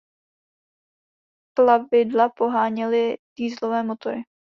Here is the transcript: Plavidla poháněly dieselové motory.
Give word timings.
Plavidla 1.57 2.29
poháněly 2.29 3.17
dieselové 3.37 3.83
motory. 3.83 4.21